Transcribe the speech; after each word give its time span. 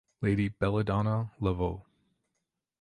Lady 0.19 0.47
Belladonna 0.47 1.29
Laveau. 1.39 1.85